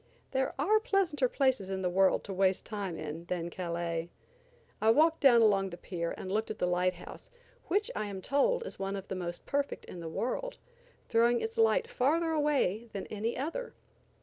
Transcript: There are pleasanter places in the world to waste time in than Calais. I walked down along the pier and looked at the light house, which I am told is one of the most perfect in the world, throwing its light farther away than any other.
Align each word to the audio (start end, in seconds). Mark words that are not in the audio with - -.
There 0.31 0.55
are 0.57 0.79
pleasanter 0.79 1.29
places 1.29 1.69
in 1.69 1.83
the 1.83 1.87
world 1.91 2.23
to 2.23 2.33
waste 2.33 2.65
time 2.65 2.97
in 2.97 3.25
than 3.25 3.51
Calais. 3.51 4.09
I 4.81 4.89
walked 4.89 5.19
down 5.19 5.43
along 5.43 5.69
the 5.69 5.77
pier 5.77 6.15
and 6.17 6.31
looked 6.31 6.49
at 6.49 6.57
the 6.57 6.65
light 6.65 6.95
house, 6.95 7.29
which 7.67 7.91
I 7.95 8.07
am 8.07 8.19
told 8.19 8.65
is 8.65 8.79
one 8.79 8.95
of 8.95 9.09
the 9.09 9.15
most 9.15 9.45
perfect 9.45 9.85
in 9.85 9.99
the 9.99 10.09
world, 10.09 10.57
throwing 11.07 11.39
its 11.39 11.55
light 11.55 11.87
farther 11.87 12.31
away 12.31 12.89
than 12.93 13.05
any 13.11 13.37
other. 13.37 13.75